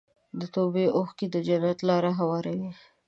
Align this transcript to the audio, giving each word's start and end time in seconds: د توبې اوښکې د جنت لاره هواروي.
د 0.39 0.41
توبې 0.55 0.85
اوښکې 0.97 1.27
د 1.33 1.35
جنت 1.47 1.79
لاره 1.89 2.11
هواروي. 2.19 2.71